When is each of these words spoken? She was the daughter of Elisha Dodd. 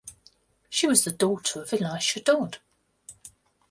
She 0.67 0.87
was 0.87 1.03
the 1.03 1.11
daughter 1.11 1.61
of 1.61 1.73
Elisha 1.73 2.21
Dodd. 2.21 2.57